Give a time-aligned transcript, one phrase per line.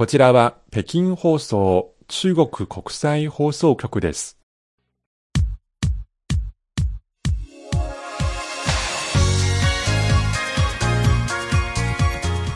[0.00, 4.38] こちらは北京放送中国国際放送局です。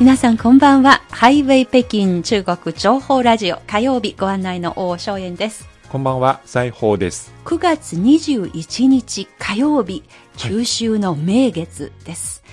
[0.01, 1.03] 皆さんこんばんは。
[1.11, 5.69] ハイウェイ北京中国情報ラジオ火曜日ご案内の大正円です。
[5.90, 7.31] こんばんは、西宝です。
[7.45, 10.03] 9月21日火曜日、
[10.38, 12.42] 中秋の名月です。
[12.42, 12.44] はい。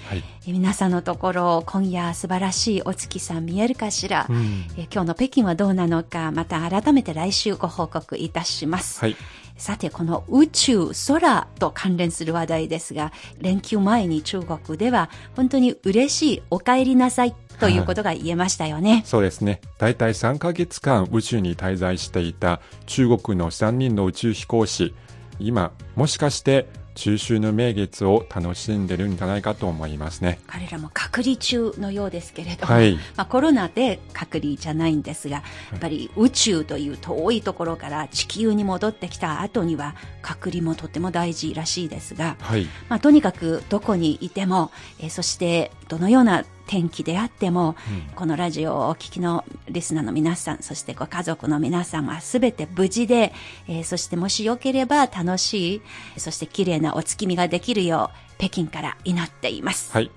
[0.52, 4.66] え皆さんのところ、今夜素晴らしいお月さん見えるかしら、うん。
[4.78, 9.00] え今日の北京はどうなのか、また改めて来週ご報告いたします。
[9.00, 9.16] はい。
[9.56, 19.04] さて、この宇宙、空と関連する話題ですが、連休前に中国では本当に嬉しいお帰りなさいということが言えましたよね。
[19.06, 19.62] そうですね。
[19.78, 24.94] だいたい3ヶ月間宇宙に滞在していた中国の3人の宇宙飛行士。
[25.40, 30.40] 今、もしかして中秋の名月を楽しんでるんじゃないかと思いますね。
[30.48, 35.44] 彼らも隔離中のようですけれども、はいまあ、コロナで隔離じゃないんですが、や
[35.77, 42.66] っぱり宇宙という遠いところから地球に戻ってきた後には隔離もとても大事らしいですが、はい。
[42.89, 47.75] まあ、とにかくどこにいても、えーそしてどのような天気であっても、
[48.16, 53.33] このラジオをお聞きのリスナーの皆さん、そしてご家族の皆さんはすべて無事で、
[53.67, 55.81] えーそしてもしよければ楽しい、
[56.17, 59.91] そして綺麗なお月見ができるよう、北京から祈っています。
[59.91, 60.09] はい。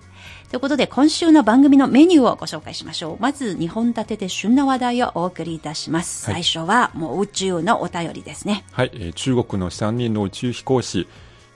[0.48, 3.16] ということで、今週の番組のメニューをご紹介しましょう。
[3.20, 6.30] まず、2本立てで旬な話題をお送りいたします。
[6.30, 8.64] はい最初は、もう宇宙のお便りですね。
[8.70, 11.08] はい、えー中国の3人の宇宙飛行士、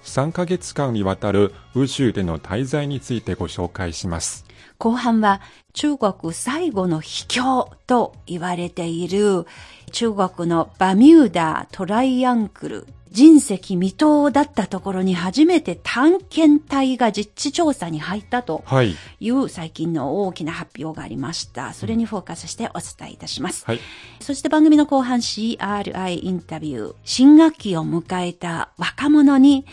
[0.03, 4.48] 3ヶ月間にわたる宇宙での滞在についてご紹介します。
[4.79, 5.41] 後半は
[5.73, 9.45] 中国最後の秘境と言われている
[9.91, 18.95] 中国のバミューダトライアングル人石未踏だったところに初めて探検隊が実地調査に入ったとはい。
[19.19, 21.73] いう最近の大きな発表がありました。
[21.73, 23.65] それにフォーカスしてお伝えいたします。
[23.65, 23.81] はい。
[24.21, 29.65] そして番組の後半 CRI インタビュー、新学期を迎えた若者に、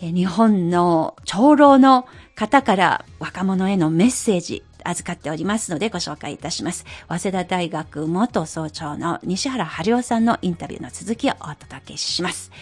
[0.00, 2.06] えー日本の長老の
[2.38, 6.84] 方から若者へのメッセージ預かっておりますのでご紹介いたします。
[7.08, 12.52] 早稲田大学元総長の西原春夫さんのインタビューの続きをお届けします。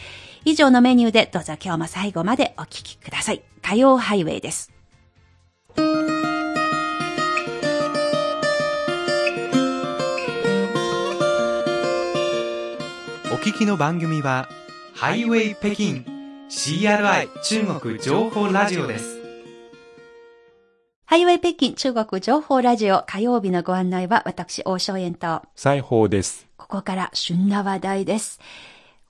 [0.46, 3.42] 以上のメニューでどうぞ今日も最後までお聞きください。
[3.60, 4.72] 火曜ハイウェイです。
[13.30, 14.48] お聞きの番組は、
[14.94, 16.02] ハイウェイ北京
[16.48, 19.15] CRI 中国情報ラジオです。
[21.08, 26.48] ハイウェイ北京中国情報ラジオ火曜日のご案内は私、大正円と西宝です。
[26.56, 28.40] ここから旬な話題です。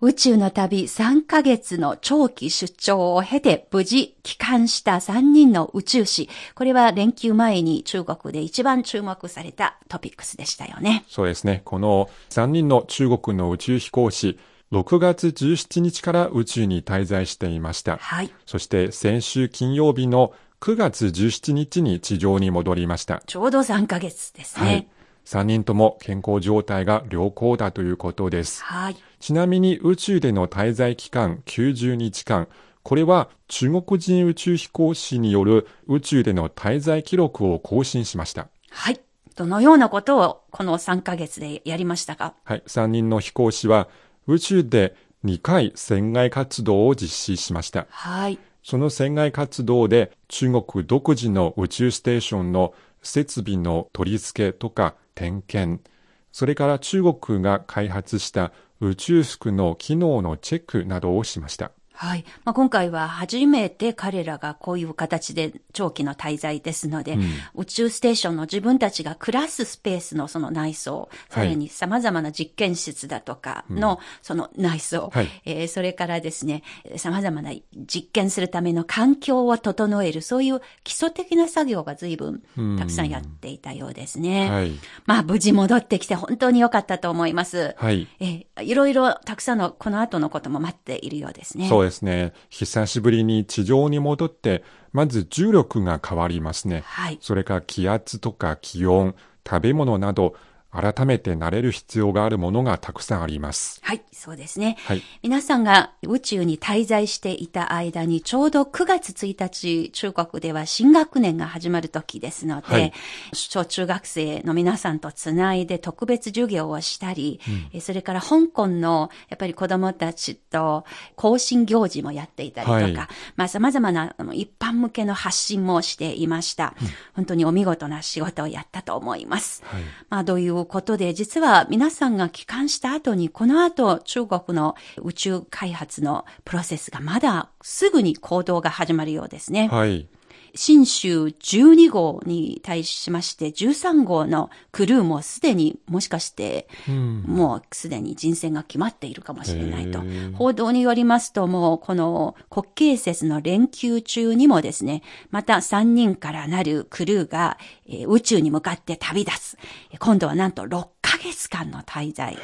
[0.03, 6.29] 宇宙の旅3ヶ月の長期出張を経て無事帰還した3人の宇宙士。
[6.55, 11.03] これは連休前に中国で一番注目されたトピックスでしたよね。
[11.09, 11.63] そうですね。
[11.65, 14.39] この3人の中国の宇宙飛行士、
[14.71, 17.97] 6月17日から宇宙に滞在していました。
[17.97, 18.31] はい。
[18.45, 23.23] そして先週金曜日の9月17日に地上に戻りました。
[23.27, 24.67] ちょうど3ヶ月ですね。
[24.67, 24.89] はい。
[25.25, 28.63] 3人とも健康状態が良好だということです。
[28.63, 28.97] はい。
[29.21, 32.49] ちなみに宇宙での滞在期間90日間、
[32.83, 38.49] これは中国人宇宙飛行士による宇宙での滞在記録を更新しました。
[38.71, 39.01] はい。
[39.35, 42.35] どのようなことをこの3ヶ月でやりましたか？
[42.45, 43.89] はい、3人の飛行士は
[44.27, 47.87] 宇宙で2回船外活動を実施しました。
[47.91, 48.39] はい。
[48.69, 55.89] その船外活動で中国独自の宇宙ステーションの設備の取り付けとか点検、
[56.33, 58.51] それから中国が開発した
[58.81, 61.71] 宇宙服の機能のチェックなどをしました。
[61.97, 62.25] はい。
[62.45, 67.19] まあ、今回は初めて彼らがこういう形で長期の滞在ですので、
[67.55, 76.63] 宇宙ステーションの自分たちが暮らすスペースのその内装、さらに様々な実験室だとかのその内装、はいえーそれからですね、
[76.97, 82.43] 様々な実験するための環境を整える、そういう基礎的な作業が随分
[82.79, 84.51] たくさんやっていたようですね。
[84.51, 84.73] はい。
[85.07, 87.75] まあ、無事戻ってきて本当に良かったと思います。
[87.79, 88.07] はい。
[88.21, 91.69] えーいろいろたくさんのこの後のことも待っているようですね。
[91.69, 92.33] そうですね。
[92.51, 94.63] 久しぶりに地上に戻って、
[94.93, 96.83] まず重力が変わりますね。
[96.85, 97.19] はい。
[97.21, 99.15] それから気圧とか気温、
[99.49, 100.35] 食べ物など、
[100.81, 103.81] 改めて慣れる必要があるものがたくさんあります。
[103.83, 104.77] はい、そうですね。
[104.85, 105.03] はい。
[105.23, 112.93] 皆さんが宇宙に滞在していた間にちょうど9月1日、中国では新学年が始まる時ですので、はい
[113.33, 117.41] 小中学生の皆さんとつないで特別授業をしたり、
[117.73, 120.85] えそれから香港のやっぱり子供たちと
[121.17, 122.95] 行進行事もやっていたりとか、はい
[123.37, 126.75] まあ様々な一般向けの発信もしていました。
[127.15, 129.63] 本当にお見事な仕事をやったと思います。
[129.65, 129.83] はい。
[130.09, 139.69] まあどういうことで、実は皆さんが帰還した後に、この後中国の宇宙開発のプロセスがまだすぐに行動が始まるようですね。
[139.69, 140.09] はい。
[140.57, 147.23] 新州12号に対しまして13号のクルーもすでにもしかしてうん。
[147.27, 150.03] もうすでに人選が決まっているかもしれないと。
[150.35, 159.59] 報道によりますともうこの国慶節の連休中にもですね、また3人からなるクルーが、えー宇宙に向かって旅立つ。
[159.93, 162.37] えー今度はなんと6ヶ月間の滞在。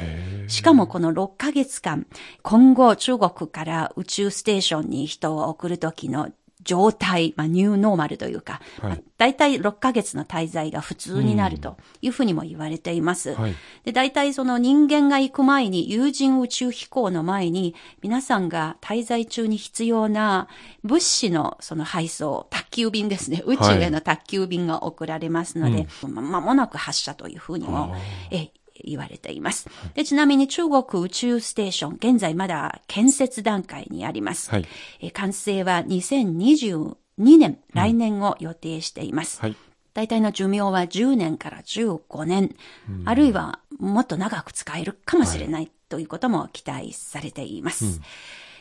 [0.48, 2.06] しかもこの6ヶ月間、
[2.42, 6.28] 今後中国から宇宙ステーションに人を送るときの
[6.64, 13.34] 状態、まあ、ニューノーマルというか、はいまあ大体6ヶ月の滞在が普通になるというふうにも言われています。
[13.34, 13.54] はい。
[13.84, 20.48] で、大体その人間が行く前に、有人宇宙飛行の前に、皆さんが滞在中に必要な
[20.82, 23.44] 物資のその配送、宅急便ですね。
[23.46, 27.94] 宇宙への宅急便が送られますので、ま間もなく発射というふうにも、
[28.32, 28.48] え
[28.84, 29.68] 言われています。
[29.94, 34.50] で、ちなみに中国宇宙ステーション、現在まだ建設段階にあります。
[34.50, 34.66] はい。
[35.00, 36.94] えー完成は2022
[37.38, 39.40] 年、来年を予定しています。
[39.40, 39.56] はい。
[39.94, 42.56] 大体の寿命は10年から15年、
[43.04, 48.00] あるいはもっと長く使えるかもしれない、ということも期待されています。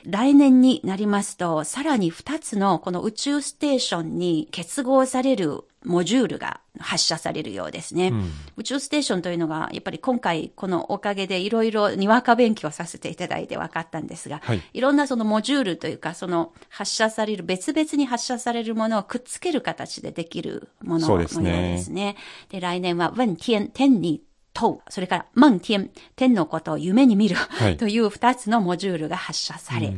[0.04, 8.14] 来年になりますと、さらに2つのこの宇宙ステーションに結合されるモジュールが発射されるようですね。
[8.56, 22.16] 宇宙ステーションというのが、やっぱり今回このおかげでいろいろにわか勉強させていただいて分かったんですが、はいいろんなそのモジュールというか、その発射される、別々に発射されるものをくっつける形でできるもののようですねですね。
[22.50, 24.22] で、来年は、問天、天に
[24.54, 24.80] 問う。
[24.90, 27.36] それから、満天、天のことを夢に見る。
[27.36, 29.94] はいという二つのモジュールが発射され、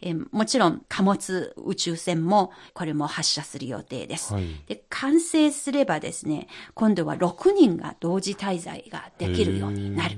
[0.00, 4.34] えーもちろん貨物宇宙船も、これも発射する予定です。
[4.34, 10.16] はいで、完成すればですね、今度は6人が同時滞在ができるようになる。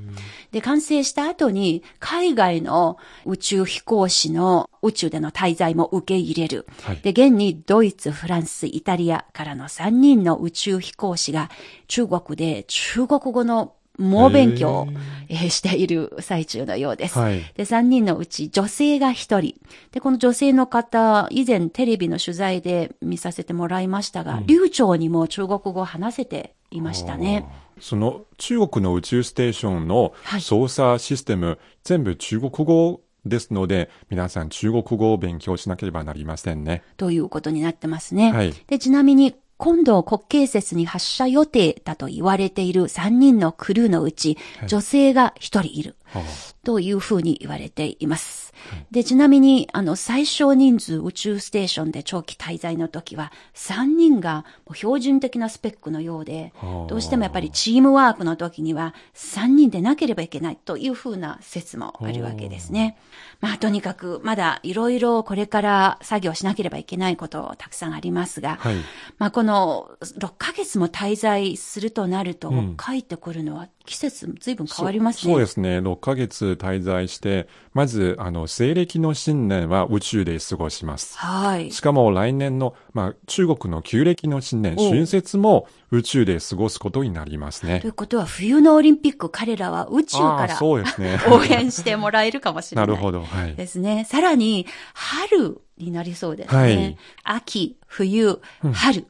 [0.52, 6.66] で、完成した後に、海外の宇宙飛行士の宇宙での滞在も受け入れる。
[6.82, 11.50] はいで、現にドイツ、フランス、イタリアからの3人の宇宙飛行士が
[11.88, 14.88] 中国で中国語の猛勉強を
[15.28, 17.18] えーしている最中のようです。
[17.18, 19.54] はいで、3人のうち女性が1人。
[19.92, 27.46] で、この女性の方、以前テレビの取材で見させてもらいましたが、流暢にも中国語を話せていましたね。
[27.80, 36.82] その中国の宇宙ステーションのはい操作システム、全部中国語ですので、皆さん中国語を勉強しなければなりませんね。
[36.96, 38.32] ということになってますね。
[38.32, 45.96] はいで、ちなみに、今度国慶節に発射予定だと言われている3人のクルーのうち、女性が1人いる。
[46.06, 46.22] は
[46.64, 48.52] というふうに言われています。
[48.90, 62.98] で、ちなみに、あの、最小人数宇宙ステーションで長期滞在の時は、3人が標準的なスペックのようではあ、どうしてもやっぱりチームワークの時には3人でなければいけないというふうな説もあるわけですね。
[63.40, 68.76] まあ、とにかく、まだいろいろこれから作業しなければいけないことたくさんありますが、はい。
[69.18, 72.76] まあ、この6ヶ月も滞在するとなると、ん。
[72.76, 75.20] 帰ってくるのは季節随分変わりますね。
[75.22, 75.78] そうそうですね。
[75.78, 81.18] 6ヶ月滞在して、まず、あの、西暦の新年は宇宙で過ごします。
[81.18, 81.72] はい。
[81.72, 87.90] しかも来年の、まあ、中国の旧暦の新年、お春節も宇宙で過ごすことになりますねとい。
[87.90, 91.18] うことは、冬のオリンピック、彼らは宇宙からそうですね。
[91.28, 92.86] 応援してもらえるかもしれな。
[92.86, 93.24] ないるほど。
[93.24, 93.56] はい。
[93.56, 94.06] ですね。
[94.08, 96.60] さらに、春になりそうですね。
[96.60, 98.40] はい秋、冬、
[98.72, 99.06] 春。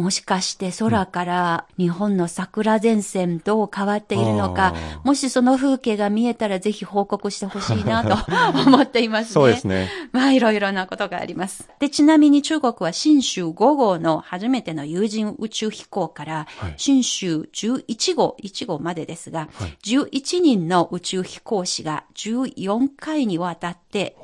[0.00, 8.16] もしかして空から日本の桜前線どう変わっているのかあ、ーもしその風景が見えたらぜひ報告してほしいなと
[8.66, 9.32] 思っていますね。
[9.32, 9.88] そうですね。
[10.12, 11.68] まあ、いろいろなことがあります。
[11.78, 24.16] で、ちなみに中国は新州5号の初めての有人宇宙飛行から、はい新州11号、1号までですが、はい11人の宇宙飛行士が14回にわたって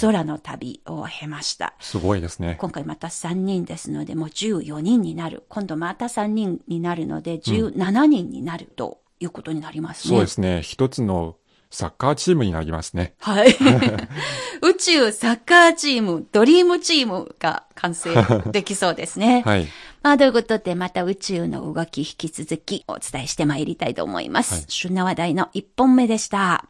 [0.00, 1.74] 空の旅を経ました。
[1.80, 2.56] すごいですね。
[2.60, 5.44] 今回また3人ですので、もう14人になる。
[5.48, 10.10] 今度また3人になるので、17人になるということになりますね。
[10.10, 10.62] そうですね。
[10.62, 11.36] 一つの
[11.72, 13.14] サッカーチームになりますね。
[13.18, 13.56] はい。
[14.62, 18.10] 宇宙サッカーチーム、ドリームチームが完成
[18.52, 19.42] できそうですね。
[19.46, 19.66] はい。
[20.02, 24.54] まあ、ということで、また宇宙の動き引き続きお伝えしてまいりたいと思います。
[24.54, 26.68] はい旬な話題の1本目でした。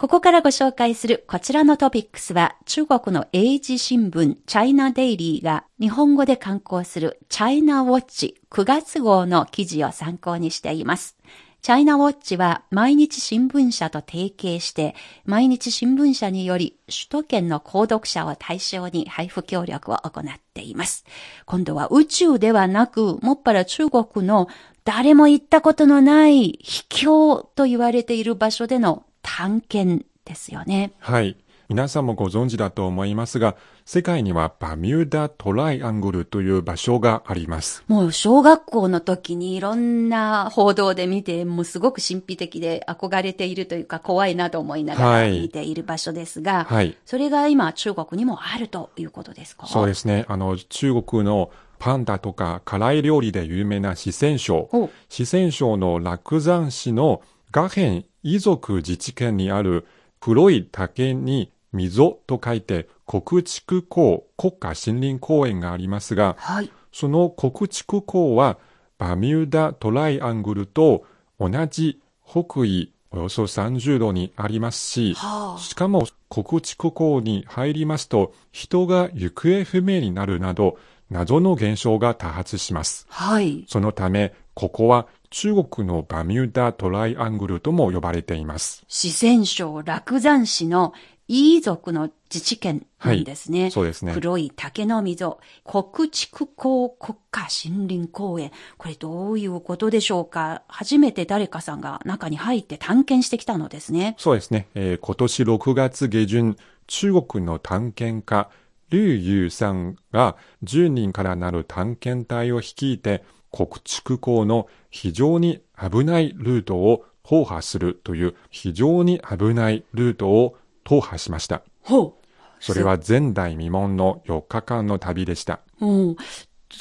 [0.00, 11.18] ここからご紹介するこちらのトピックスは、中国の英字新聞、チャイナデイリーが日本語で刊行するチャイナウォッチ9月号の記事を参考にしています。
[11.60, 14.94] チャイナウォッチは毎日新聞社と提携して、
[15.26, 21.04] 毎日新聞社により首都圏の購読者を対象に配布協力を行っています。
[21.44, 24.48] 今度は宇宙ではなく、もっぱら中国の
[24.86, 30.92] 誰も行ったことのない秘境と言われている場所での探検ですよね。
[30.98, 31.36] はい。
[31.68, 37.84] 皆さんもご存知だと思いますが、世界にはバミューダトライアングルという場所があります。
[37.86, 46.96] もう小学校の時にいろんな報道で見て、もうすごく神秘的で憧れているというか怖いなと思いながらはい見ている場所ですが、はい。
[47.06, 49.68] それが今中国にもあるということですか？
[49.68, 50.24] そうですね。
[50.26, 54.68] あの、中国のパンダとか辛い料理で有名な四川省。
[55.08, 57.22] 四川省の楽山市の
[57.54, 59.86] 雅辺遺族自治県にある
[60.20, 66.70] 黒い竹に溝と書いて国畜公国家森林公園がありますが、はい。
[66.92, 68.58] その国畜公は
[68.98, 71.04] バミューダトライアングルと
[71.38, 75.60] 同じ北緯およそ30度にありますし、はあ。
[75.60, 80.78] しかも国畜港に入りますと人が行方不明になるなど
[81.10, 83.06] 謎の現象が多発します。
[83.08, 83.64] はい。
[83.66, 88.84] そのため、ここは中国のバミューダトライアングルとも呼ばれています。
[88.88, 90.92] 四川省楽山市の
[91.28, 93.70] イ族の自治県なんですね。
[93.70, 94.12] そうですね。
[94.12, 98.50] 黒い竹の溝、国畜公国家森林公園。
[98.76, 100.62] これどういうことでしょうか？
[100.66, 104.16] 初めて誰かさんが中に入って探検してきたのですね。
[104.18, 104.66] そうですね。
[104.74, 106.56] えー今年6月下旬、
[106.88, 108.50] 中国の探検家、
[108.90, 110.34] 劉優さんが
[110.64, 113.22] 10人からなる探検隊を率いて、
[113.52, 121.62] 国畜港の非常に危ないルートを踏破するという非常に危ないルートを踏破しました。
[121.82, 122.16] ほ
[122.58, 125.60] それは前代未聞の4日間の旅でした。
[125.80, 125.86] う。
[125.86, 126.16] うん。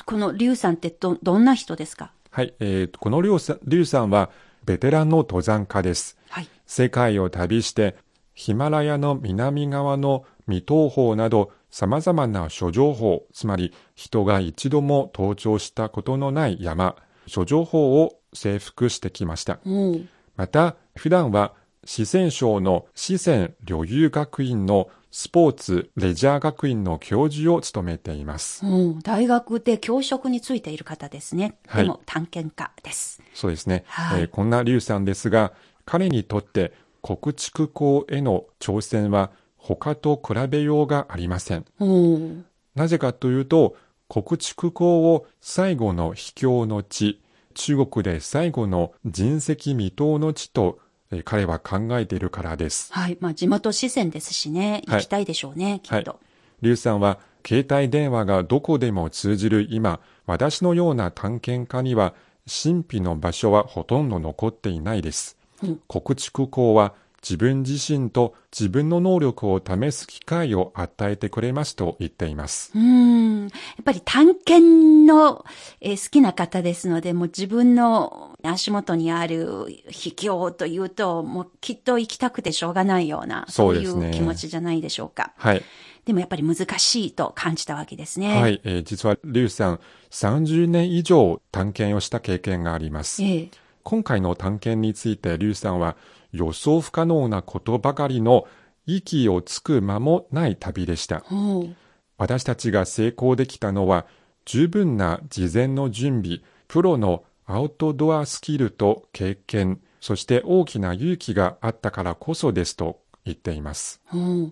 [0.06, 2.12] この劉さんってど、どんな人ですか？
[2.32, 4.30] はい、えーこの劉さん劉さんは
[4.66, 6.18] ベテランの登山家です。
[6.30, 6.48] はい。
[6.66, 7.96] 世界を旅して、
[8.34, 16.96] ヒマラヤの南側の未踏峰など様々な諸情報、つまり人が一度も登頂したことのない山、
[17.30, 19.60] 諸情報を征服してきました。
[19.66, 20.10] うん。
[20.36, 21.54] また、普段は
[21.86, 28.66] 四川省の四川旅遊学院のスポーツレジャー学院の教授を務めています。
[28.66, 29.00] うん。
[29.00, 31.58] 大学で教職についている方ですね。
[31.68, 33.22] はいでも探検家です。
[33.34, 33.86] そうですね。
[33.88, 35.54] はいえーこんな劉さんですが、
[35.86, 41.66] 彼にとって国畜港への挑戦は他と比べようがありません。
[41.80, 42.46] うん。
[42.76, 43.76] なぜかというと、
[44.10, 47.22] 国畜港を最後の秘境の地、
[47.54, 50.80] 中国で最後の人石未踏の地と、
[51.12, 52.92] えー彼は考えているからです。
[52.92, 53.18] はい。
[53.20, 54.84] まあ地元四川ですしね。
[54.88, 56.20] はい行きたいでしょうね、きっと。
[56.62, 62.16] 劉さんは、携帯電話がどこでも通じる今、私のような探検家には、
[62.48, 65.38] 神秘の場所はほとんど残っていないです。
[65.64, 72.72] うん国畜港は自分自身と自分の能力を試す機会を与えてくれますと言っています。
[72.76, 73.42] うん。
[73.44, 73.50] やっ
[73.84, 75.46] ぱり探検の、
[75.82, 85.34] えー好きな方ですので、もう自分の足元にある秘境というと、もうきっと行きたくてしょうがないような、そうですねいう気持ちじゃないでしょうか。
[85.38, 85.64] はい。
[86.06, 88.42] でもやっぱり難しいと感じたわけですね。
[88.42, 89.80] はい、えー実は劉さん、
[90.12, 93.22] 30年以上探検をした経験があります。
[93.24, 93.50] ええ。
[93.84, 95.96] 今回の探検について劉さんは
[96.32, 98.48] 予想不可能なことばかりの
[98.86, 101.24] 息をつく間もない旅でした。
[101.32, 101.76] うん
[102.18, 104.06] 私たちが成功できたのは
[104.44, 114.02] 十分な事前の準備、プロのアウトドアスキルと経験、そして大きな勇気があったからこそですと言っています。
[114.14, 114.52] うん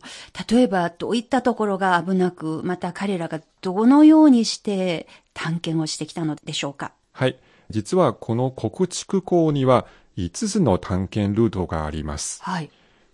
[0.50, 6.93] 例えば、どういったところが危なく、また彼らがどのようにして探検をしてきたのでしょうか？
[7.12, 7.38] はい。
[7.69, 12.41] 実はこの国畜港には5つの探検ルートがあります。
[12.43, 12.69] はい。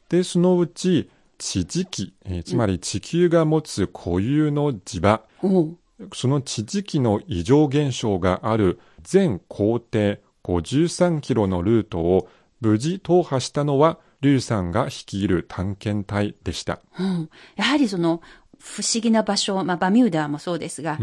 [0.10, 5.77] で、そのうち地磁気、えーつまり地球が持つ固有の磁場、うん
[6.12, 12.27] その地磁気の異常現象がある全行程53キロのルートを
[12.60, 16.79] 無事踏破したのは、劉さんが率いる探検隊でした。
[17.00, 18.22] うん、やはりその
[18.60, 20.98] 不思議な場所、まあ、バミューダもそうですが、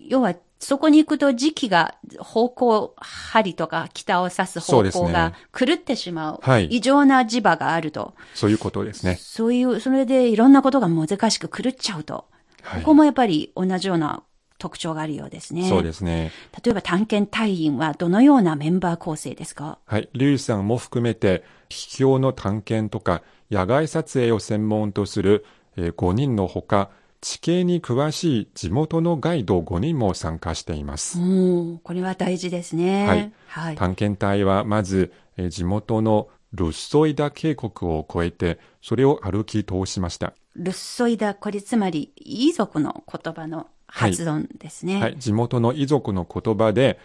[0.00, 8.14] 要はそこに行くと時期が方向、針とか北を指す方向が狂ってしまう、はい異常な磁場があると。
[8.34, 9.16] そういうことですね。
[9.20, 12.24] そういう、それでいろんなことが難しく狂っちゃうと。
[12.62, 14.22] はいここもやっぱり同じような
[14.58, 15.68] 特徴があるようですね。
[15.68, 16.32] そうですね。
[16.64, 19.78] 例えば探検隊員はどのようなメンバー構成ですか？
[19.86, 20.08] はい。
[20.12, 25.46] 劉さんも含めて、秘境の探検とか、野外撮影を専門とする、
[25.76, 31.20] えー5人のほか、地形に詳しい地元のガイド5人も参加しています。
[31.20, 33.06] うん、これは大事ですね。
[33.06, 33.32] はい。
[33.46, 33.76] はい。
[33.76, 40.32] 探検隊はまず、えー地元のルッソイダ渓谷を越えて、それを歩き通しました。
[40.56, 45.00] ルッソイダ、これつまり、遺族の言葉の発音ですね。
[45.00, 45.16] はい。
[45.18, 46.98] 地元の遺族の言葉で、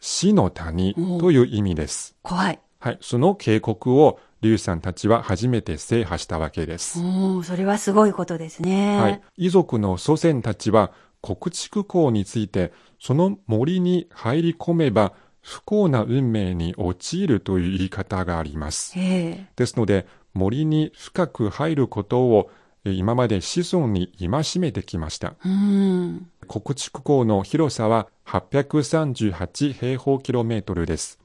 [0.00, 2.16] 死の谷という意味です。
[2.22, 2.60] 怖い。
[2.78, 2.98] はい。
[3.00, 6.98] その渓谷を劉さんたちは初めて制覇したわけです。
[7.44, 8.98] それはすごいことですね。
[8.98, 9.22] はい。
[9.36, 10.92] 遺族の祖先たちは、
[11.22, 18.98] 国畜港について、その森に入り込めば、不幸な運命に陥るという言い方があります。
[18.98, 22.50] ええですので、森に深く入ることを、
[22.84, 25.34] え今まで子孫に戒めてきました。
[25.44, 26.28] うん。
[26.48, 31.18] 国畜港の広さは838平方キロメートルです。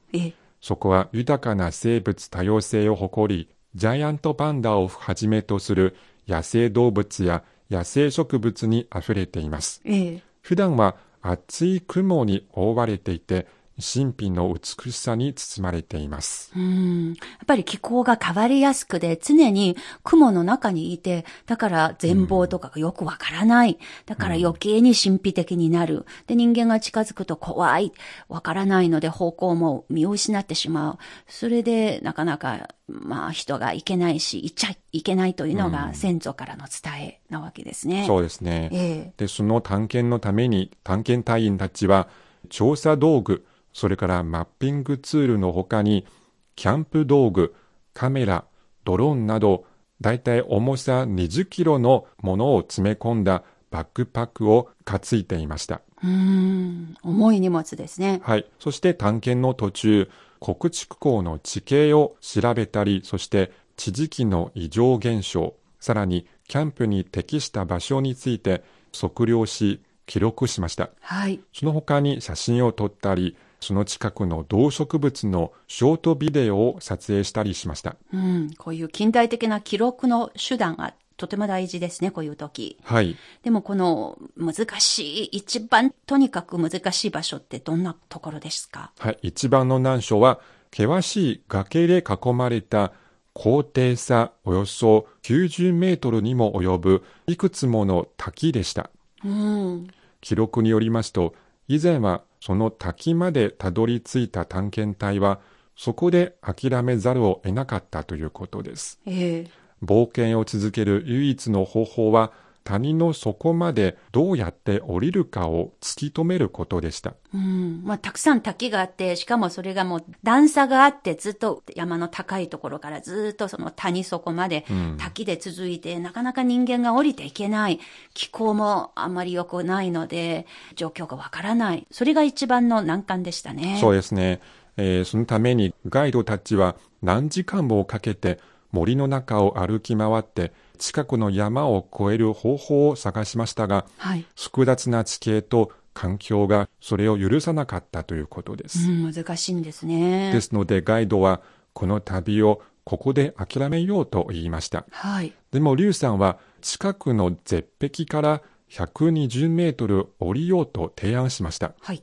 [0.66, 5.94] ええそこは豊かな生物多様性を誇り、ジャイアントパンダをはじめとする
[6.26, 9.80] 野生動物や野生植物に溢れています。
[9.84, 13.46] ええ普段は厚い雲に覆われていて、
[13.78, 16.50] 神秘の美しさに包まれています。
[16.56, 17.08] うん。
[17.08, 23.78] やっぱり気候が変わりやすくで、常に雲の中にいて、だから全貌とかがよくわからない。
[24.06, 26.06] だから余計に神秘的になる。
[26.26, 27.92] で、人間が近づくと怖い。
[28.28, 30.98] わからないので方向も見失ってしまう。
[31.28, 38.04] それで、なかなか、まあ人が行けないし、行っちゃいけないというのが先祖からの伝えなわけですね。
[38.06, 38.70] そうですね。
[38.72, 38.78] え
[39.08, 42.08] えで、その探検のために探検隊員たちは
[42.48, 43.45] 調査道具、
[43.76, 46.06] それからマッピングツールの他に
[46.54, 47.54] キャンプ道具、
[47.92, 48.46] カメラ、
[48.84, 49.66] ドローンなど
[50.00, 55.82] だいたい重さ20キロのものを詰め込んだバックパックを担いでいました。
[56.02, 56.96] うん。
[57.02, 58.22] 重い荷物ですね。
[58.24, 58.46] はい。
[58.58, 68.64] そして探検の途中、国畜港の地形を調べたり、そして地磁気の異常現象、さらにキャンプに適した場所について
[68.98, 70.88] 測量し、記録しました。
[71.00, 71.40] はい。
[71.52, 77.96] その他に写真を撮ったり、その近くの動植物のショートビデオを撮影したりしました。
[78.12, 78.50] うん。
[78.58, 82.76] こういう近代的な記録の手段がとても大事ですね、こういう時。
[82.82, 83.16] はい。
[83.42, 88.92] でもこの難しい、一番とにかく難しい場所ってどんなところですか？
[88.98, 89.18] はい。
[89.22, 92.92] 一番の難所は、険しい崖で囲まれた
[93.32, 98.90] 高低差およそ90メートルにも及ぶいくつもの滝でした。
[99.24, 99.88] うん。
[100.20, 101.34] 記録によりますと、
[101.66, 105.40] 以前はその滝までたどり着いた探検隊は、
[105.74, 109.00] そこで諦めざるを得なかったということです。
[109.04, 109.50] ええ
[109.82, 112.30] 冒険を続ける唯一の方法は、
[112.66, 117.14] 谷の底までどうやって降りるかを突き止めることでした。
[117.32, 117.82] うん。
[117.84, 124.66] まあ、たくさん滝があって、しかもそれがもう段差があって、ずっと山の高いところからずっとその谷底まで
[124.98, 127.78] 滝で続いて、なかなか人間が降りていけない。
[128.14, 131.86] 気候もあんまり良くないので、状況がわからない。
[131.92, 133.78] それが一番の難関でしたね。
[133.80, 134.40] そうですね。
[134.76, 138.40] えーそのためにガイドたちは何時間もかけて
[138.72, 144.24] 森の中を歩き回って近くの山を越える方法を探しましたが、はい。
[144.36, 148.88] 複雑な地形と環境がそれを許さなかったということでうす。
[148.88, 150.30] ん、難しいんですね。
[150.32, 151.40] ですのでガイドは
[151.72, 154.84] この旅をここで諦めようと言いました。
[154.90, 155.32] はい。
[155.50, 161.72] でも、リュウさんは近くの絶壁から120メートル降りようと提案しました。
[161.80, 162.02] はい。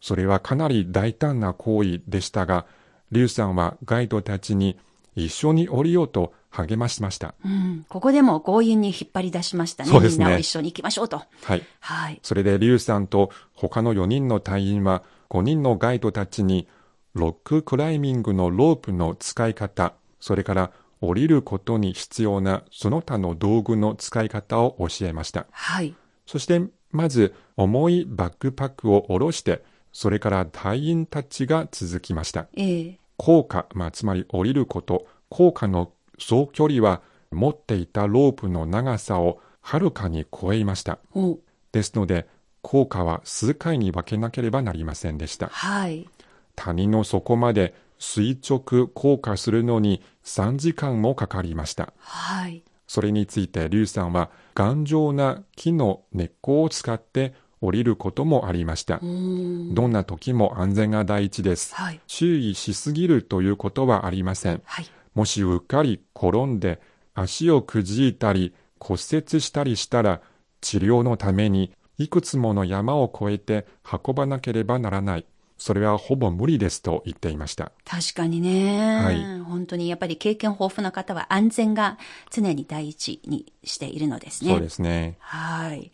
[0.00, 2.66] それはかなり大胆な行為でしたが、
[3.10, 4.78] リュウさんはガイドたちに
[5.16, 7.34] 一緒に降りようと励ましました。
[7.44, 7.86] うん。
[7.88, 9.90] ここでも強引に引っ張り出しましたね。
[9.90, 11.22] そうですねみんなを一緒に行きましょうと。
[11.44, 11.62] はい。
[11.80, 12.20] はい。
[12.22, 16.68] それでリュウさんと他の4人の隊員は5人のガイドたちに
[17.14, 25.46] ロッククライミングのロープの使い方、それから降りることに必要なその他の道具の使い方を教えました。
[25.50, 25.94] はい。
[26.26, 26.60] そして
[26.90, 32.48] まず重いバックパックを下ろして、それから隊員たちが続きました。
[32.56, 40.98] ええ降下、まあ、つまり降りること、降下の総距離は持っていたロープの長さをはるかに超えました。
[41.14, 41.38] お
[41.72, 42.26] ですので、
[42.62, 45.48] 降下は数回に分けなければなりませんでした。
[45.48, 46.08] はい。
[46.56, 51.92] 谷の底まで垂直降下するのに3時間もかかりました。
[51.98, 52.62] はい。
[52.86, 58.98] それについてリュウさんは頑丈な木の根っこを使って降りることもありました。
[59.00, 61.74] どんな時も安全が第一です。
[61.74, 62.00] はい。
[62.06, 64.60] 注意しすぎるということはありません。
[64.64, 64.86] はい。
[65.14, 66.80] もしうっかり転んで
[67.14, 70.20] 足をくじいたり骨折したりしたら
[70.60, 75.26] 治療のためにいくつもの山を越えて運ばなければならない。
[75.58, 77.72] それはほぼ無理ですと言っていました。
[77.84, 78.96] 確かにね。
[78.96, 81.98] はい本当にやっぱり経験豊富な方は安全が
[82.30, 84.50] 常に第一にしているのですね。
[84.50, 85.16] そうですね。
[85.18, 85.92] はい。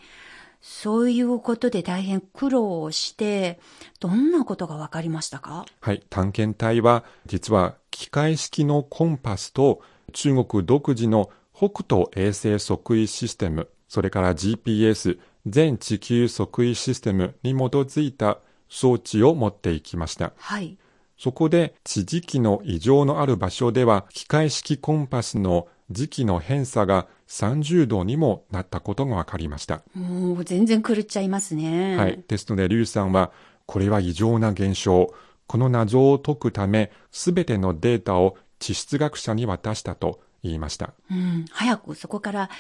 [0.61, 3.61] そういうことで大変苦労をして、
[4.01, 5.64] どんなことが分かりましたか？
[5.81, 6.03] はい。
[6.11, 9.81] 探検隊は実は機械式のコンパスと
[10.12, 18.38] 中国独自の北斗衛星測位システム、それから GPS 全地球測位システムに基づいた
[18.69, 20.33] 装置を持っていきました。
[20.37, 20.77] はい。
[21.19, 29.83] そこで地磁気の異常のある場所では機械式コンパスの磁気の偏差が30度にもなったことが分かりました。
[29.95, 31.97] もう全然狂っちゃいますね。
[31.97, 32.25] はい。
[32.27, 33.33] ですので、リュウさんは、
[33.67, 35.13] これは異常な現象。
[35.47, 40.93] この謎を解くため、すべてのデータを地質学者に渡したと言いました。
[41.11, 41.45] うん。
[41.51, 42.51] 早くそこから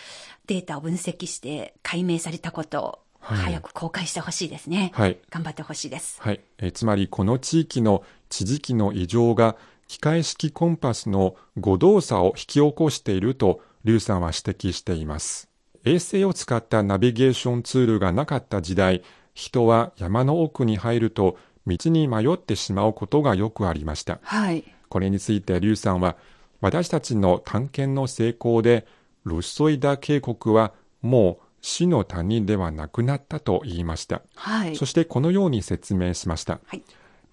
[0.46, 4.92] データを分析して解明されたことをはい早く公開してほしいですね。
[4.94, 5.18] はい。
[5.30, 6.20] 頑張ってほしいです。
[6.20, 6.40] はい。
[6.58, 9.56] えーつまり、この地域の地磁気の異常が、
[9.88, 15.48] 機械式コンパスの誤動作を引き起こしていると、リュウさんは指摘しています。
[15.84, 19.02] 衛星を使ったナビゲーションツールがなかった時代、
[19.34, 24.18] 人は山の奥に入ると、道に迷ってしまうことがよくありました。
[24.22, 24.64] はい。
[24.88, 26.16] これについてリュウさんは、
[26.60, 28.86] 私たちの探検の成功で、
[29.24, 34.22] ルソイダ渓谷はもう死の谷ではなくなったと言いました。
[34.36, 34.76] はい。
[34.76, 36.60] そしてこのように説明しました。
[36.64, 36.82] はい。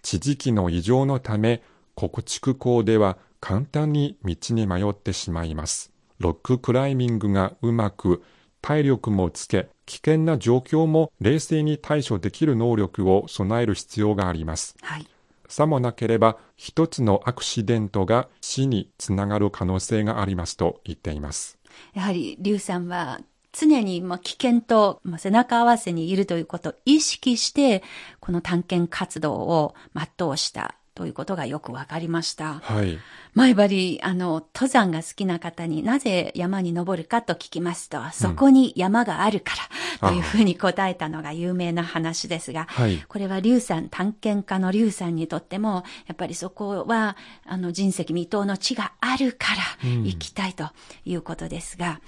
[0.02, 1.62] 地磁気の異常のため、
[1.96, 5.92] 国畜港では簡単に道に迷ってしまいます。
[6.18, 8.24] ロッククライミングがうまく、
[8.60, 14.76] 体力もつけ、危険な状況も冷静に対処できる能力を備える必要があります。
[14.82, 15.08] はい。
[15.48, 21.60] さもなければ、一つのアクシデントが死につながる可能性がありますと言っています。
[21.94, 23.20] やはり、リュウさんは、
[23.54, 27.84] 常にまあ危険と背中合わせにいるということを意識して、
[28.20, 30.83] この探検活動を全うした。
[30.96, 32.60] ということがよくわかりました。
[32.62, 33.00] はい。
[33.34, 39.54] 前張り、あの、登山が好きな方になぜ山に登るかと聞きますと、そこに山があるか
[40.00, 43.04] ら、というふうに答えたのが有名な話ですが、はい。
[43.08, 50.70] これは劉さん、探検家の劉さんにとっても、やっぱりそこは、あの、人石未踏の地があるから行きたいと
[51.06, 52.00] いうことですが、や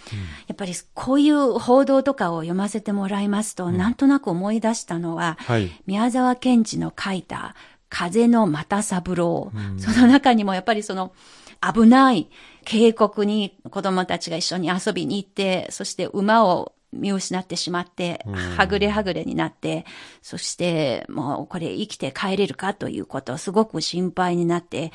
[0.53, 5.71] っぱりこういう報道とかを読ませてもらいますと、なんとなく思い出したのは、はい。
[5.87, 7.55] 宮沢賢治の書いた
[7.89, 11.13] 風の又三郎、その中にもやっぱりその
[11.61, 12.29] 危ない
[12.65, 18.25] 渓谷に子供たちが一緒に遊びに行って、そして馬を見失ってしまって、
[18.57, 19.85] はぐれはぐれになって、
[20.21, 24.91] そしてもうこれ生きて帰れるかということをすごく心配になって、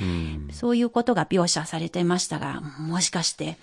[0.50, 3.57] そういうことが描写されていましたが、もしかして、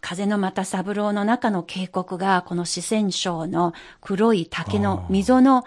[0.00, 5.64] 風の又三郎の中の渓谷がこの四川省の黒い竹の溝の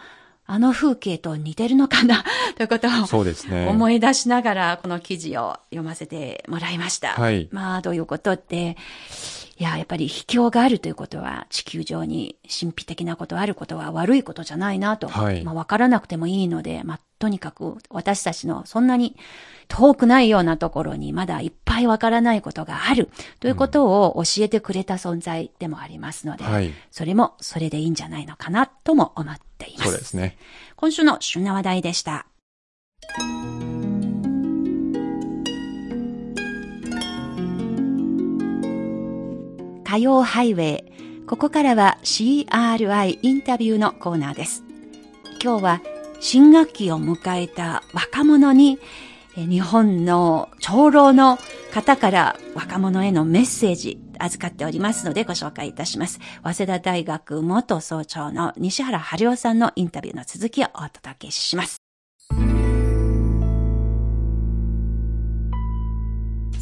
[0.48, 2.24] あの風景と似てるのかな
[2.56, 3.68] ということをそうですね。
[3.68, 7.14] 思い出しながらこの記事を読ませてもらいました。
[7.14, 8.78] はいまあどういうことって、
[9.58, 15.08] いや、やっぱり秘境があるということは地球上に神秘的なことあることは悪いことじゃないなと。
[15.08, 19.16] はいまあわからなくてもいいので、まあとにかく私たちのそんなに
[19.70, 26.74] 遠くないようなところにまだいっぱいわからないことがあるということを教えてくれた存在でもありますので、はい。
[26.92, 29.92] それもそれでいいんじゃないのかなとも思っています。
[29.92, 30.38] そうですね。
[30.76, 32.28] 今週の旬な話題でした。
[39.86, 41.26] 火曜ハイウェイ。
[41.28, 44.64] ここからは CRI インタビューのコーナーです。
[45.42, 45.82] 今日は
[46.20, 48.80] 新学期を迎えた若者に
[49.36, 51.38] 日本の長老の
[51.72, 56.20] 方から若者へのメッセージ預かっておりますのでご紹介いたします。
[56.44, 61.85] 早稲田大学元総長の西原春夫さんのインタビューの続きをお届けします。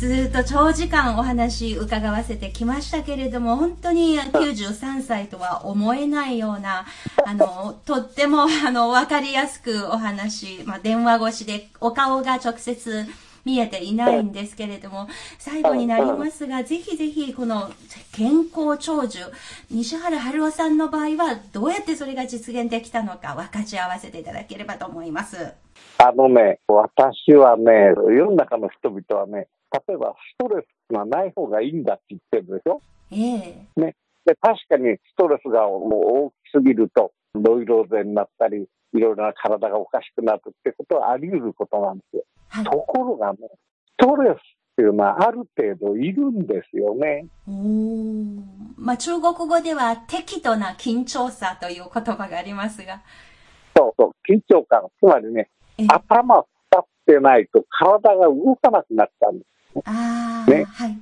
[0.03, 6.85] ずっと長時間お話伺わせてきましたけれども、本当に93歳とは思えないような、
[7.25, 13.05] あの、 とっても、あの、わかりやすくお話、まあ、電話越しでお顔が直接
[13.45, 15.07] 見えていないんですけれども、
[15.39, 17.71] 最後になりますが、ぜひぜひ、この
[18.11, 19.19] 健康長寿、
[19.71, 25.53] 西原春夫さんの場合は、どうやってそれが実現できたのか、分かち合わせていただければと思います。
[25.97, 29.47] あのね、私はね、世の中の人々はね、
[29.88, 32.81] 例えばストレスがない方がいいんだって言ってるでしょ？
[33.12, 35.89] ええで、確かにストレスがもう
[36.27, 42.23] 大きすぎると、ノイローゼになったり、いろいろな体がおかしくなるってことはあり得ることなんですよ。
[42.47, 42.71] はいと。
[42.71, 43.39] ころがね、
[43.99, 44.38] ストレスっ
[44.77, 47.25] ていうのはある程度いるんですよね。
[47.47, 48.41] おー
[48.77, 53.01] まあ、中国語では適度な緊張さという言葉がありますが。
[53.75, 54.83] そうそう、緊張感。
[54.99, 59.47] つまりねえ、頭使ってないと体が動かなくなっちゃうんです。
[59.86, 60.97] ああ、ねはい。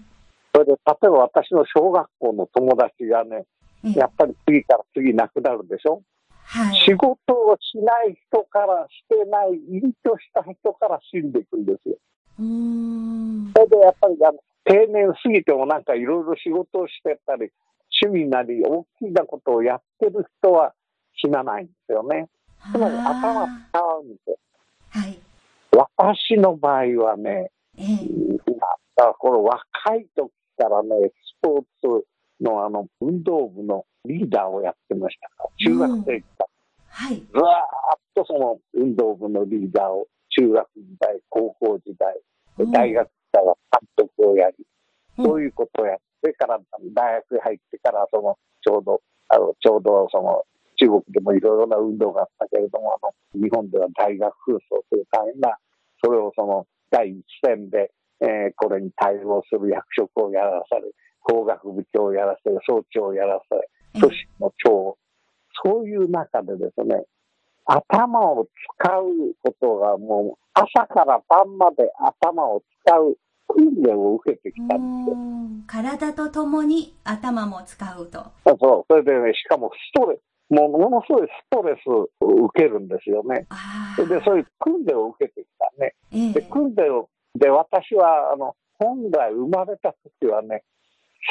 [0.53, 3.45] それで、例えば私の小学校の友達がね、
[3.84, 6.01] えやっぱり次から次亡くなるでしょ？
[6.43, 6.75] はい。
[6.86, 11.95] 仕事をしない人からしてない、隠居した人から死んでいくんですよ。
[12.39, 13.51] うーん。
[13.55, 17.51] それでやっぱりあの定年過ぎてもなんかいろいろ仕事をしてたり、
[18.03, 20.73] 趣味なり大きなことをやってる人は
[21.15, 22.27] 死なないんですよね。
[22.71, 24.38] つまり頭使うんですよ。
[24.89, 25.19] はい。
[25.71, 27.49] 私の場合はね、
[27.82, 28.38] ええ。
[28.96, 32.06] だからこの若い時からね、スポーツ
[32.41, 36.46] のあの運動部のリーダーをやってましたから、中学生から
[36.91, 37.15] はい。
[37.15, 37.26] ずーっ
[38.13, 42.15] とその運動部のリーダーを中学時代、高校時代、
[42.72, 43.54] 大学から監
[43.96, 44.56] 督をやり、
[45.17, 45.26] うん。
[45.26, 46.60] そういうことをやってから、
[46.94, 50.44] 大学に入ってから、その、ちょうど、あの、ちょうど、その、
[50.76, 55.58] 中国でもいろいろな運動があったけれども、あの、日本では大学紛争という大変な、
[56.04, 60.84] それをその、第一線で、えーこれに対応する役職をやらされ、
[61.21, 63.99] 工学部長をやらせ、総長をやらされ、ええ。
[64.01, 64.97] 組織の長、
[65.63, 67.04] そういう中でですね、
[67.65, 68.47] 頭を
[68.80, 75.17] 使うことがもう朝から晩まで頭を使う訓練を受けてきたんです。
[75.67, 78.25] 体とともに頭も使うと。
[78.45, 78.86] そう。
[78.88, 80.19] それでね、しかもストレス、
[80.51, 83.47] もうものすごいストレスを受けるんですよね。
[83.97, 85.93] でそういう訓練を受けてきたね。
[86.11, 90.63] ええで、訓練を、で、私は、あの、本来生まれた時はね、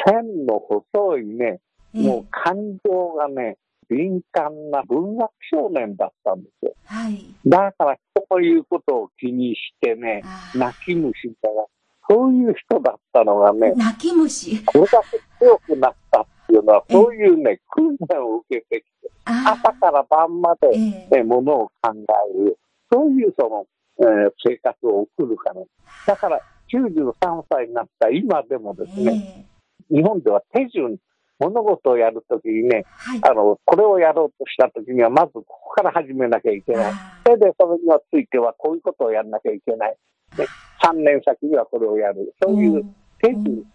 [0.07, 1.59] 線の細いね、
[1.93, 3.57] ええもう感情がね、
[3.89, 6.73] 敏感な文学少年だったんですよ。
[6.85, 7.25] はい。
[7.45, 10.23] だから人の言うことを気にしてね、
[10.55, 11.65] 泣き虫だが、
[12.09, 14.63] そういう人だったのがね、泣き虫。
[14.65, 21.17] これだけ強くなったっていうのは、えそういうね、訓練を受けてきて、あ朝から晩まで、ええ。
[21.17, 22.57] ね、ものを考える、
[22.91, 23.65] そういうその、
[23.99, 25.61] えー生活を送るから。
[26.07, 26.41] だから、
[26.73, 29.45] 93歳になった今でもですね、
[29.89, 29.95] ええ。
[29.95, 30.97] 日本では手順、
[31.39, 33.19] 物事をやるときにね、はい。
[33.23, 36.91] あの、これをやろうとしたときには、まずここから始めなきゃいけない。
[36.91, 39.95] あそれで、それについては、こういうことをやらなきゃいけない。
[40.35, 40.45] で、
[40.83, 42.33] 3年先にはこれをやる。
[42.41, 42.83] そういう
[43.21, 43.65] 手順、もう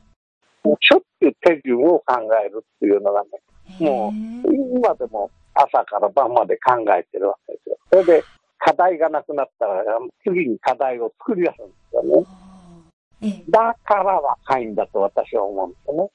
[0.80, 3.28] しょっちゅう手順を考えるっていうのがね、
[3.80, 4.12] もう
[4.76, 7.78] 今でも朝から晩まで考えてるわけですよ。
[7.90, 8.24] それで、
[8.58, 9.84] 課題がなくなったら、
[10.24, 12.26] 次に課題を作り出すんですよね。
[13.22, 16.10] ええだから若いんだと私は思うんですよね。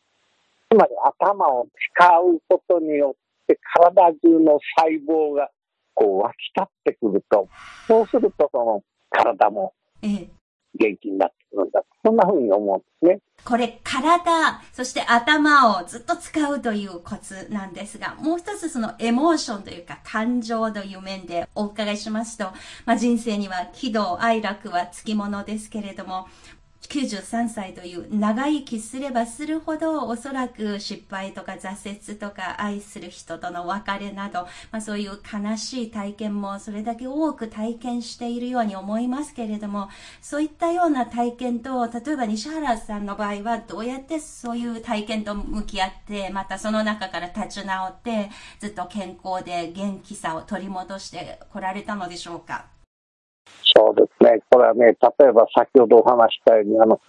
[0.70, 5.50] つまり頭を使うことによって体中の細胞が
[5.94, 7.48] こう湧き立ってくると、
[7.88, 10.30] そうするとその体もええ
[10.78, 11.84] 元気になってくるんだ。
[12.04, 13.20] そんな風に思うんですね。
[13.44, 22.46] これ、体、そして頭をずっと使うというコツなんですが、もう一つそのエモーションというか感情という面でお伺いしますと、
[22.86, 26.28] まあ、人生には喜怒哀楽はつきものですけれども、
[26.92, 39.88] 93歳という長生きすればするほどおそらく失敗とか挫折とか愛する人との別れなど、まあ、そういう悲しい体験もそれだけ多く体験しているように思いますけれども
[40.22, 52.81] そういったような体験と例えば西原さんの場合はどうやってそういう体験と向き合ってまたその中から立ち直ってずっと健康で元気さを取り戻してこられたのでしょうか？
[53.76, 54.42] そうですね。
[54.50, 54.94] これはね、例
[55.28, 57.00] えば先ほどお話したように、あの、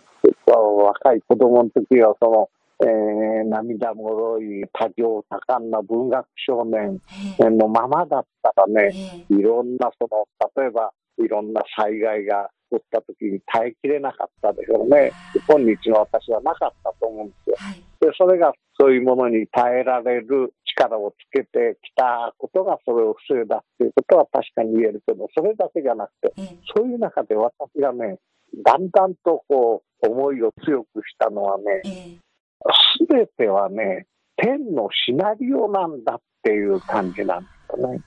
[0.47, 2.49] 若い子供の時は、その、
[2.85, 7.01] えー涙もろい多情多感な文学少年
[7.39, 15.13] えのままだったらえね、えいろんなその、例えばいろんな災害が起こった時に耐えきれなかったでしょうね。
[15.49, 17.57] 今日の私はなかったと思うんですよ。
[17.59, 26.59] はいで、それがそういうものに耐えられる力をつけてきたことがそれを防いだっていうことは確かに言えるけど、それだけじゃなくて、ええ。
[26.77, 28.19] そういう中で私がね、
[28.65, 32.19] だんだんとこう、思いを強くしたのはね、ええ。
[32.99, 34.07] すべてはね、
[34.37, 38.01] 天のシナリオなんだっていう感じなんですよね。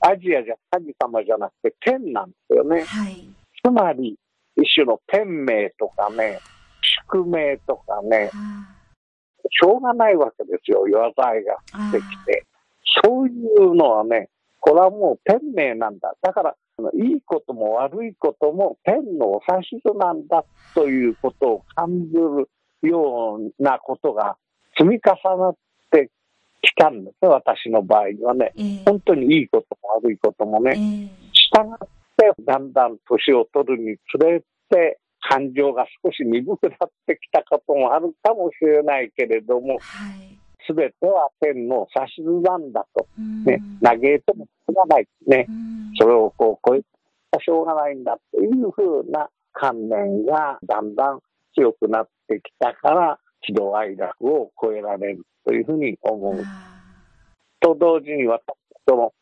[0.00, 2.82] アジアじゃ神様じゃなくて天なんですよね。
[2.82, 3.28] はい。
[3.64, 4.16] つまり、
[4.56, 6.40] 一種の天命とかね、
[6.82, 8.81] 宿命とかね、あ
[9.50, 10.84] しょうがないわけですよ、
[11.16, 12.44] 災いがあできて。
[13.04, 14.28] そういうのはね、
[14.60, 16.14] これはもう天命なんだ。
[16.20, 16.56] だから、
[16.94, 22.48] いいことも悪いことも天のお指図なんだということを感じる
[22.88, 24.36] ようなことが
[24.76, 25.56] 積み重なっ
[25.90, 26.10] て
[26.62, 28.52] きたんですね、私の場合はね。
[28.56, 30.72] ええ本当にいいことも悪いこともね。
[30.76, 30.78] え
[31.18, 43.06] え従って、だんだん年を取るにつれて、感情が少し鈍くなってきたこともあるかもしれないけれども、はいすべては天の指図なんだと。
[43.18, 45.08] うんね、嘆いてもしょうがない。
[45.26, 46.86] ねう、んそれをこう超えて
[47.44, 51.20] しょうがないんだというふうな観念がだんだん
[51.54, 56.40] 強くなってきたから、喜怒哀楽を超えられるというふうに思う。
[56.42, 56.82] あ
[57.60, 58.44] と同時に私、
[58.88, 59.12] その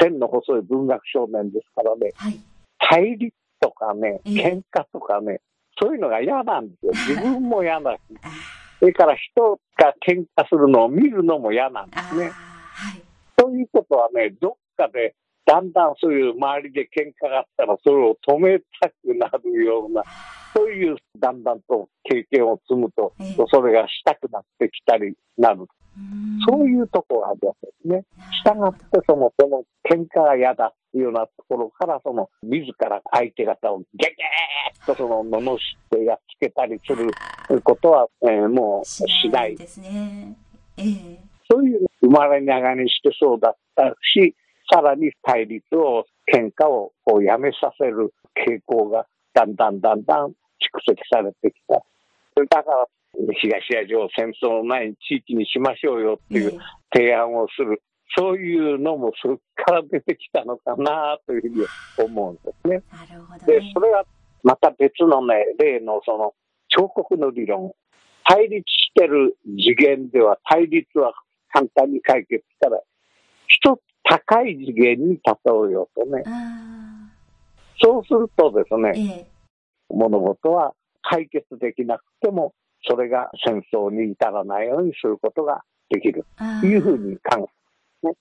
[0.00, 2.40] 線の細い文学少年ですからね、あはい
[2.80, 5.40] 対立とかね、ええ喧嘩とかね、
[5.80, 6.92] そういうのが嫌なんですよ。
[7.16, 8.28] 自分も嫌だし、あ
[8.80, 12.30] それから人が喧嘩するのを見るのも嫌なんであすね。
[12.30, 13.02] はい
[13.40, 15.14] そういいうことはね、どっかで
[15.48, 20.02] だんだんそういう周りで喧嘩があったら、それを止めたくなるような、
[20.54, 23.14] そういうだんだんと経験を積むと、
[23.50, 25.66] それがしたくなってきたりなる。
[26.48, 28.04] そういうところがあるわけですね。
[28.32, 35.58] したがって、その、その喧嘩が嫌だっていうようなところから、その、自ら相手方をゲゲーッとその、罵っ
[35.90, 37.10] てやっつけたりする
[37.62, 39.56] ことは、えー、もうしない。
[39.56, 40.36] ですね。
[40.76, 41.18] えー、
[41.50, 44.34] そういう生まれながらにしてそうだったし、
[44.72, 50.32] さらに対立を、喧嘩をこうやめさせる傾向がだんだんだんだん蓄
[50.86, 51.82] 積されてきた。
[52.56, 56.58] だから、東アジアを戦争のない地域にしましょうよっていう
[56.92, 57.82] 提案をする。
[58.16, 61.66] そういうのもそれから出てきたのかなというふうに
[61.98, 62.82] 思うんですね。
[62.90, 64.04] なるほど、ね、で、それは
[64.42, 66.34] また別のね、例のその
[66.68, 67.72] 彫刻の理論。
[68.24, 71.14] 対立してる次元では対立は
[71.50, 72.78] 簡単に解決したら、
[73.46, 76.24] 一つ高い次元に立とうよとね。
[77.82, 79.26] そうするとですね、ええ、
[79.88, 82.52] 物事は解決できなくても、
[82.86, 86.24] それが戦争に至らないようにすることができる。
[86.60, 87.48] というふうに考
[88.04, 88.14] え、ね、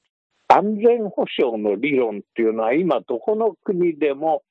[0.47, 4.43] 安全保障の理論っていうのは今どこの国でも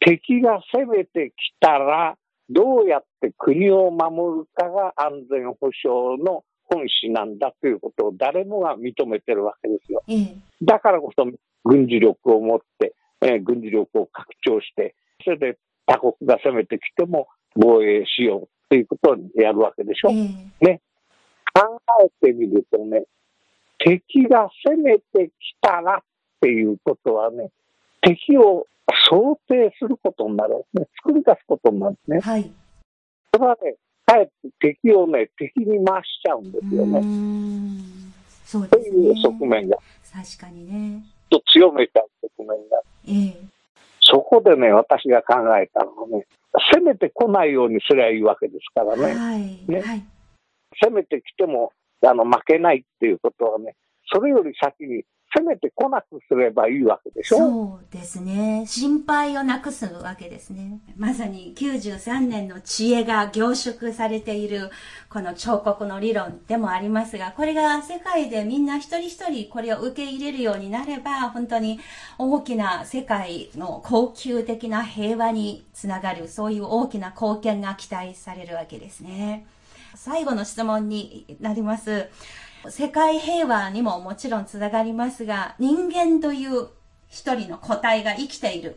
[0.00, 2.16] 敵が攻めてきたら
[2.50, 10.02] どうやって国を守るかが安全保障の本旨なんだということを誰もが認めてるわけですよ。
[10.62, 11.24] だからこそ
[11.64, 20.10] 軍事力を持って、えー、軍事力を拡張して、それで他国が攻めてきても防衛しようということをやるわけでしょ。
[20.10, 20.50] ね。
[21.54, 23.04] 考えてみるとね、
[23.78, 26.00] 敵が攻めてきたらっ
[26.40, 27.50] ていうことはね、
[28.00, 28.66] 敵を
[29.08, 30.88] 想定することになるんですね。
[31.04, 32.18] 作り出すことになるんですね。
[32.18, 32.50] はい。
[33.32, 37.00] それはね、かえって敵をね、敵に回しちゃうんですよね。
[38.44, 38.90] そうですね。
[38.90, 39.76] という側面が。
[40.12, 41.04] 確かにね。
[41.30, 42.82] と強めちゃう側面が。
[43.06, 43.53] ええ。
[44.14, 46.24] そこでね、私が考えたのはね、
[46.72, 49.12] 攻めてこないようにすりゃいいわけですからね。
[49.12, 49.58] はい。
[49.66, 49.80] ね。
[49.80, 50.04] はい、
[50.80, 51.72] 攻めてきても、
[52.06, 53.74] あの、負けないっていうことはね、
[54.12, 55.02] それより先に
[55.36, 57.36] せめて来なくすればいいわけでしょ？
[57.38, 58.64] そうですね。
[58.66, 60.78] 心配をなくすわけですね。
[60.96, 64.70] まさに93年の知恵が凝縮されている
[65.08, 71.80] この彫刻の理論でもありますが、これが世界でみんな一人一人これを受け入れるようになれば、本当に
[72.18, 79.46] 大きな世界の高級的な平和につながる、そういう大きな貢献が期待されるわけですね。
[79.96, 82.08] 最後の質問になります。
[82.70, 86.68] 世界平和にももちろんつながりますが、人間という
[87.08, 88.76] 一人の個体が生きている。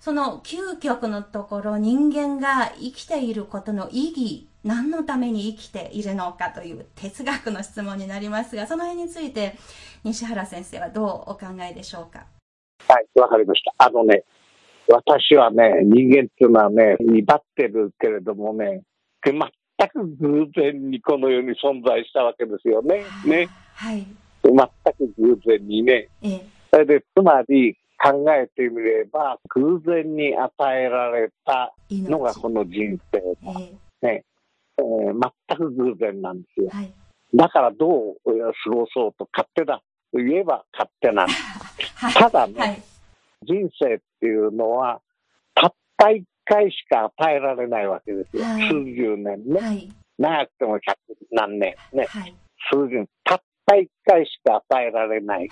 [0.00, 9.56] その究極のところ、人間が生きていることの意義、何のために生きているのかという哲学の質問になりますが、その辺について
[10.04, 12.26] 西原先生はどうお考えでしょうか？
[12.86, 13.74] はい、わかりました。
[13.78, 14.24] あのね、
[14.88, 18.82] 私はね、人間っていうのはね、威張ってるけれどもね、
[19.24, 19.40] 全全
[19.86, 23.04] く偶然にこの世に存在したわけですよね。
[23.24, 23.48] ね。
[23.74, 24.06] はい。
[24.42, 26.08] 全く偶然にね。
[26.22, 33.60] ええ、それで、つまり考えてみれば、偶然に与えられたのがこの人生だ。
[33.60, 33.70] え
[34.02, 34.24] えね
[34.78, 36.70] えー、全く偶然なんですよ。
[36.70, 36.92] はい、
[37.34, 41.42] だからどう過ごそうと勝手だと言えば勝手なんです。
[41.96, 42.82] はい、ただね、はい、
[43.42, 45.00] 人生っていうのは、
[45.54, 48.44] たった一回しか与えられないわけですよ。
[48.44, 49.60] はい、数十年ね。
[49.60, 50.98] はい、長くても百
[51.30, 52.06] 何年ね。
[52.08, 52.34] はい、
[52.72, 53.08] 数十年。
[53.24, 55.48] たった一回しか与えられない。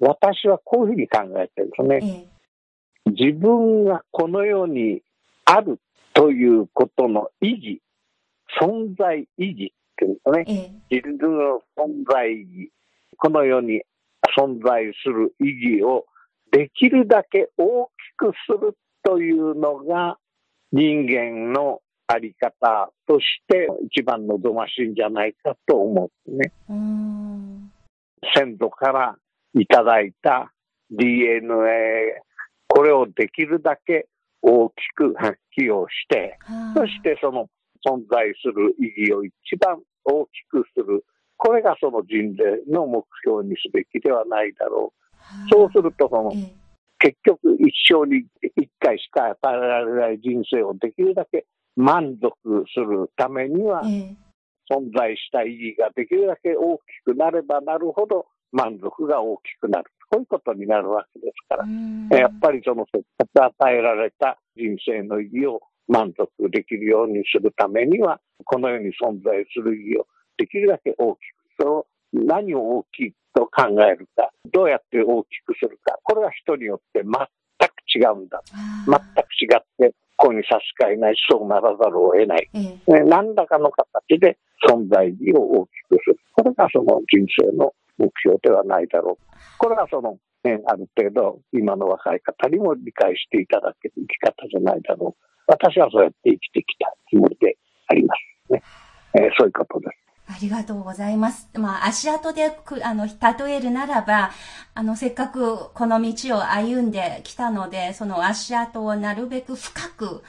[0.00, 2.28] 私はこういうふうに考えてるんですね。
[3.06, 5.02] えー、自分がこの世に
[5.44, 5.78] ある
[6.12, 7.82] ということの意義、
[8.60, 10.44] 存在意義っていうんですね。
[10.90, 12.72] えー、自分の存在意義、
[13.16, 13.82] この世に
[14.36, 16.06] 存在する意義を
[16.50, 20.18] できるだけ大きくするというのが
[20.72, 26.52] 人間のあり方として一番望ましいんじゃないかと思うね。
[28.34, 29.16] 先祖から
[29.54, 30.52] いただいた
[30.90, 32.20] DNA、
[32.66, 34.08] これをできるだけ
[34.42, 36.36] 大きく発揮をして、
[36.74, 37.46] そしてその
[37.86, 41.04] 存在する意義を一番大きくする。
[41.36, 45.48] これがその人類の目標にすべきではないだろう。
[45.48, 46.32] そうするとその、
[46.98, 48.24] 結局一生に
[48.56, 52.32] 一回しか与えられない人生をできるだけ満足
[52.72, 59.90] するためには、存在した意義ができるだけ大きくなればなるほど満足が大きくなる。
[60.08, 71.22] こういうことになるわけですから、やっぱりそのせっかく与えられた人生の意義を満足できるようにするためには、この世に存在する意義をできるだけ大きく、
[71.60, 78.42] その何を大きと考えるか、どうやって大きくするか、これは人によって全く違うんだ。
[78.48, 82.48] 全く違って、ここに差し支えないし、そうならざるを得ない。
[82.54, 82.58] え
[82.88, 86.18] え、何らかの形で存在意義を大きくする。
[86.32, 89.26] これがその人生の目標ではないだろう。
[89.58, 95.22] これはその、ね、ある程度、今の若い方にも理解していただける生き方じゃないだろう。
[95.46, 97.56] 私はそうやって生きてきたつもりで
[97.88, 98.14] ありま
[98.48, 98.62] すね。
[99.14, 100.05] えー、そういうことです。
[100.28, 101.48] ありがとうございます。
[101.54, 104.32] まあ、足跡であの、例えるならば、
[104.74, 110.24] あの、せっかくこの道を歩んできたので、その足跡をなるべく深く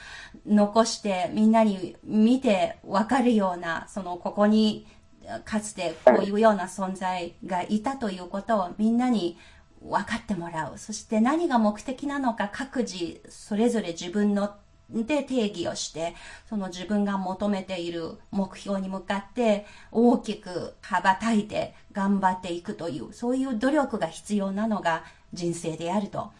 [0.46, 4.86] 残して、みんなに見てわかるような、その、ここに、
[5.44, 9.36] かつてこういうような存在がいたということをみんなに
[9.82, 10.78] 分かってもらう。
[10.78, 14.54] そして何が目的なのか各自それぞれ自分の
[14.90, 16.14] で定義をして、
[16.48, 26.30] その自分が求めている目標に向かって大きく羽ばたいて頑張っていくという、そういう努力が必要なのが人生であると。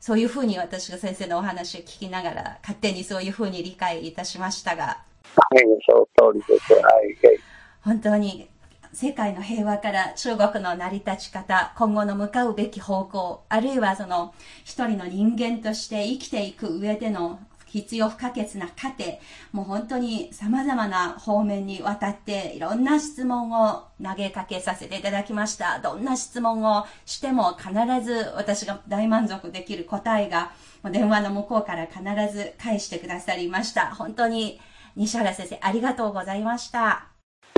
[0.00, 5.02] そういうふうに私が先生のお話を聞きながら、勝手にそういうふうに理解いたしましたが。
[5.34, 6.72] はい、その通りです。
[6.72, 7.38] はい。
[7.82, 8.48] 本当に
[8.92, 14.34] 世界の平和から中国の成り立ち方、今後の向かうべき方向、あるいはその
[14.64, 19.18] 一人の人間として生きていく上での必要不可欠な過程、
[19.52, 25.80] もう本当に様々な方面にわたっていろんな質問を投げかけさせていただきました。
[25.80, 27.70] どんな質問をしても必
[28.02, 30.52] ず私が大満足できる答えが
[30.90, 32.02] 電話の向こうから必
[32.32, 33.94] ず返してくださりました。
[33.94, 34.60] 本当に
[34.96, 37.08] 西原先生ありがとうございました。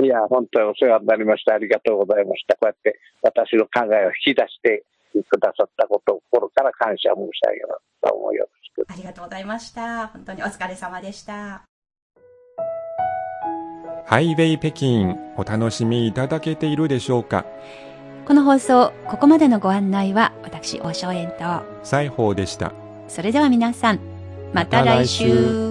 [0.03, 1.53] いや、本当にお世話になりました。
[1.53, 2.55] ありがとうございました。
[2.55, 4.83] こうやって私の考えを引き出して
[5.19, 8.83] くださったことを心から感謝申し上げますと思いますす。
[8.87, 10.07] ありがとうございました。
[10.07, 11.63] 本当にお疲れ様でした。
[14.05, 17.45] ハイウェイ北京、お楽しみいただけているでしょうか？
[18.25, 22.73] この放送、ここまでのご案内は、私、大正円と、西宝でした。
[23.07, 23.99] それでは皆さん、
[24.53, 25.70] また来週。